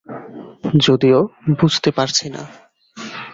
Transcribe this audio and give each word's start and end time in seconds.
যদিও 0.79 1.19
বুঝতে 1.59 1.89
পারছি 1.91 2.25
না। 2.29 2.43